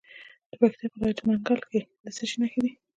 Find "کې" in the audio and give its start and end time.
1.69-1.79